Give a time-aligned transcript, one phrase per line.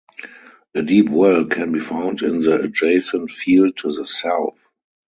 [0.73, 4.57] A deep well can be found in the adjacent field to the south.